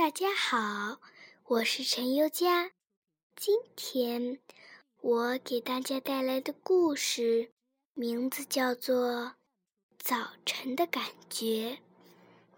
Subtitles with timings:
[0.00, 0.98] 大家好，
[1.44, 2.70] 我是陈优佳。
[3.36, 4.40] 今天
[5.02, 7.50] 我给大家带来的故事
[7.92, 8.96] 名字叫做
[9.98, 11.80] 《早晨的感觉》。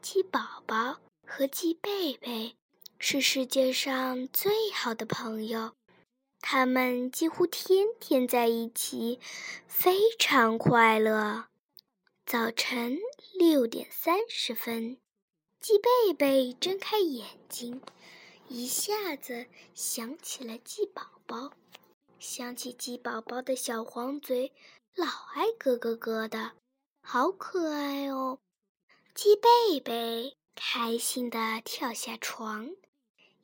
[0.01, 2.55] 鸡宝宝和鸡贝贝
[3.01, 5.73] 是世界上最好的朋友，
[6.41, 9.19] 他们几乎天天在一起，
[9.67, 11.47] 非常快乐。
[12.25, 12.99] 早晨
[13.35, 15.02] 六点三十分。
[15.63, 17.81] 鸡贝贝睁开眼睛，
[18.49, 21.53] 一下子想起了鸡宝宝，
[22.19, 24.51] 想起鸡宝宝的小黄嘴，
[24.97, 26.51] 老爱咯咯咯的，
[27.01, 28.41] 好可爱哦！
[29.15, 32.69] 鸡贝贝开心地跳下床，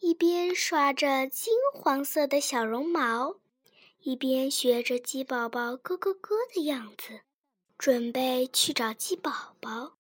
[0.01, 3.37] 一边刷着金黄色的小绒毛，
[4.01, 7.21] 一边学着鸡宝宝咯咯咯的样子，
[7.79, 9.98] 准备去找鸡宝宝。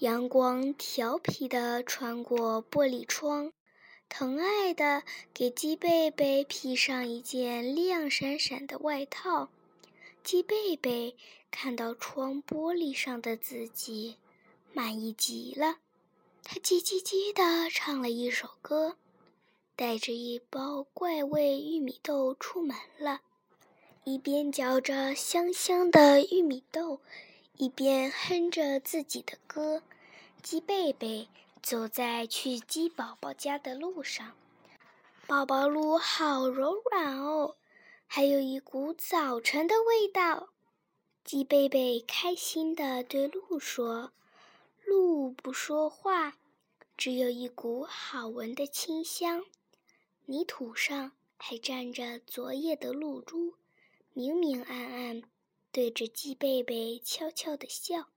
[0.00, 3.52] 阳光调皮地穿过玻璃窗，
[4.08, 5.02] 疼爱地
[5.34, 9.50] 给鸡贝贝披上一件亮闪闪的外套。
[10.24, 11.14] 鸡贝贝
[11.50, 14.16] 看到窗玻璃上的自己，
[14.72, 15.76] 满意极了。
[16.42, 18.96] 他叽叽叽地唱了一首歌，
[19.76, 23.20] 带着一包怪味玉米豆出门了，
[24.04, 27.00] 一边嚼着香香的玉米豆。
[27.56, 29.82] 一边哼着自己的歌，
[30.42, 31.28] 鸡贝贝
[31.62, 34.34] 走在去鸡宝宝家的路上。
[35.26, 37.56] 宝宝路好柔软哦，
[38.06, 40.48] 还有一股早晨的味道。
[41.24, 44.12] 鸡贝贝开心地对鹿说
[44.84, 46.38] ：“鹿不说话，
[46.96, 49.44] 只有一股好闻的清香。
[50.24, 53.54] 泥土上还沾着昨夜的露珠，
[54.14, 55.22] 明明暗暗。”
[55.70, 58.08] 对着鸡贝贝悄悄地笑。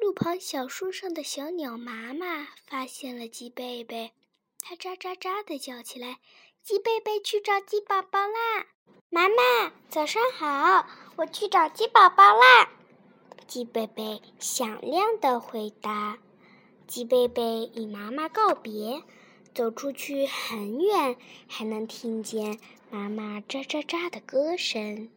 [0.00, 4.12] 路旁小树上的小鸟妈妈发现了鸡贝贝，
[4.58, 6.18] 它喳喳喳地叫起来
[6.64, 8.66] ：“鸡贝贝去找鸡宝宝啦！”
[9.10, 12.70] 妈妈，早上好，我去找鸡宝宝啦！
[13.46, 16.18] 鸡贝贝响亮地回答。
[16.86, 19.02] 鸡贝贝与妈妈告别，
[19.54, 21.16] 走出去很远，
[21.46, 22.58] 还能听见
[22.90, 25.10] 妈妈喳喳喳的歌声。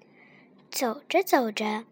[0.70, 1.86] 走着走着，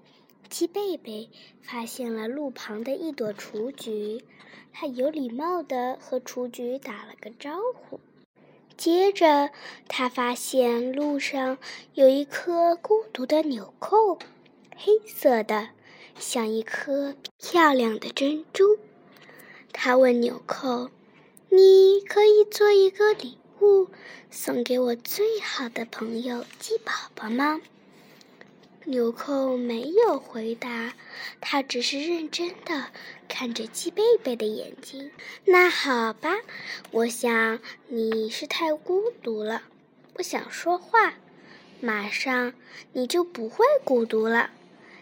[0.51, 1.29] 鸡贝贝
[1.62, 4.25] 发现了路旁的一朵雏菊，
[4.73, 8.01] 他有礼貌地和雏菊打了个招呼。
[8.75, 9.50] 接着，
[9.88, 11.57] 他发现路上
[11.94, 14.19] 有一颗孤独的纽扣，
[14.75, 15.69] 黑色的，
[16.17, 18.78] 像一颗漂亮的珍珠。
[19.72, 20.89] 他问纽扣
[21.47, 23.88] ：“你可以做一个礼物，
[24.29, 27.62] 送给我最好的朋友鸡宝宝吗？”
[28.86, 30.94] 纽扣没有回答，
[31.40, 32.88] 他只是认真的
[33.28, 35.12] 看着鸡贝贝的眼睛。
[35.46, 36.31] 那好吧，
[36.90, 39.62] 我想你是太孤独了，
[40.14, 41.14] 不想说话。
[41.80, 42.53] 马上
[42.94, 44.50] 你就不会孤独了，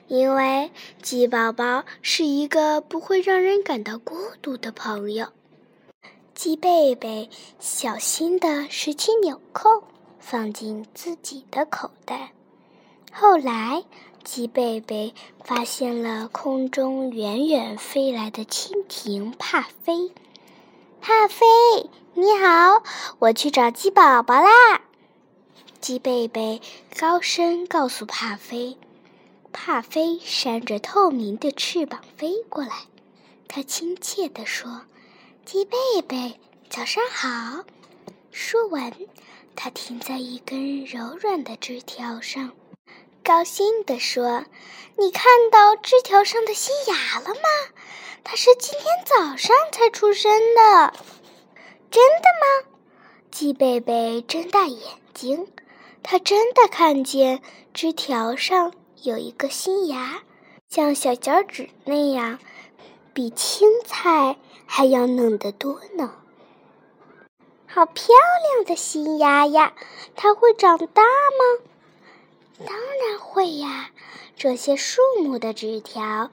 [0.07, 5.29] 因为鸡宝宝是一个不会让人感到孤独的朋友。
[6.35, 7.29] 鸡贝贝
[7.59, 9.83] 小心的拾起纽扣，
[10.19, 12.33] 放进自己的口袋。
[13.11, 13.83] 后来，
[14.23, 20.11] 鸡贝贝发现了空中远远飞来的蜻蜓帕飞。
[21.01, 21.45] 帕飞，
[22.13, 22.83] 你好，
[23.19, 24.81] 我去找鸡宝宝啦！
[25.81, 26.61] 鸡贝贝
[26.97, 28.77] 高声告诉帕飞。
[29.51, 32.83] 帕飞扇着透明的翅膀飞过来，
[33.47, 34.83] 他亲切地说
[35.43, 35.77] ：“鸡贝
[36.07, 36.39] 贝，
[36.69, 37.63] 早上好。”
[38.31, 38.93] 说完，
[39.55, 42.51] 他停在一根柔软的枝条上。
[43.23, 44.45] 高兴地说
[44.97, 47.41] ：“你看到枝条上的新芽了吗？
[48.23, 50.93] 它是今天早上才出生的。”
[51.91, 52.69] 真的吗？
[53.31, 54.79] 鸡贝贝睁大眼
[55.13, 55.47] 睛，
[56.03, 57.41] 他真的看见
[57.73, 60.23] 枝条上有一个新芽，
[60.67, 62.39] 像小脚趾那样，
[63.13, 66.15] 比青菜还要嫩得多呢。
[67.67, 68.15] 好漂
[68.55, 69.73] 亮的新芽呀！
[70.15, 71.65] 它会长大吗？
[72.65, 73.89] 当然会呀，
[74.35, 76.29] 这些树木的枝条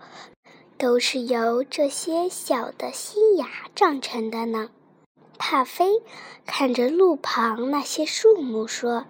[0.76, 4.70] 都是由这些小的新芽长成的呢。
[5.38, 6.02] 帕菲
[6.46, 9.04] 看着路旁那些树木说：“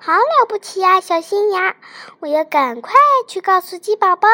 [0.00, 1.76] 好了不起呀，小新芽！
[2.20, 2.92] 我要赶快
[3.26, 4.28] 去告诉鸡宝宝。”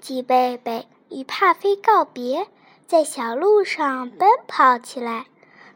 [0.00, 2.48] 鸡贝贝与帕菲告别，
[2.86, 5.26] 在小路上奔跑起来。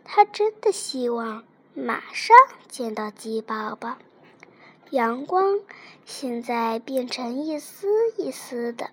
[0.05, 1.45] 他真的希望
[1.75, 2.37] 马上
[2.69, 3.97] 见到鸡宝宝。
[4.91, 5.61] 阳光
[6.05, 8.91] 现在变成一丝一丝的，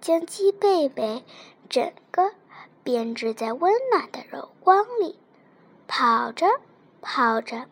[0.00, 1.24] 将鸡贝贝
[1.70, 2.32] 整个
[2.84, 5.16] 编织在温暖的柔光里。
[5.88, 6.46] 跑着，
[7.00, 7.66] 跑着，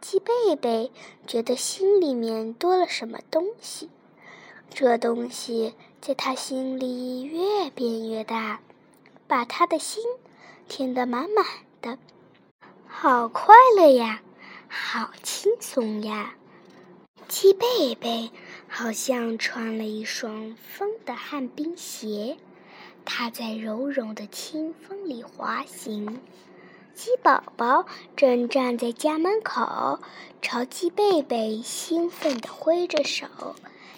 [0.00, 0.92] 鸡贝贝
[1.26, 3.90] 觉得心里面多了什么东西。
[4.70, 8.60] 这东西在他心里越变越大，
[9.26, 10.02] 把他的心
[10.68, 11.44] 填得满满
[11.80, 11.98] 的。
[12.86, 14.22] 好快乐呀，
[14.68, 16.34] 好轻松呀！
[17.42, 18.30] 鸡贝贝
[18.68, 22.36] 好像穿了一双风的旱冰鞋，
[23.04, 26.20] 它在柔柔的清风里滑行。
[26.94, 27.84] 鸡宝宝
[28.14, 29.98] 正站在家门口，
[30.40, 33.26] 朝鸡贝贝兴奋地挥着手。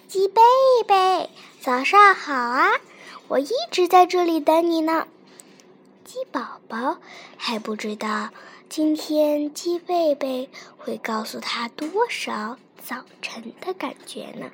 [0.07, 0.41] 鸡贝
[0.87, 1.29] 贝，
[1.61, 2.71] 早上好啊！
[3.27, 5.07] 我一直在这里等你呢。
[6.03, 6.97] 鸡宝宝
[7.37, 8.31] 还不知道
[8.67, 10.49] 今天鸡贝贝
[10.79, 14.51] 会告诉他多少早晨的感觉呢。